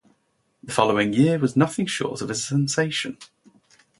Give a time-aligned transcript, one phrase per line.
[0.63, 3.19] The following year was nothing short of a sensation.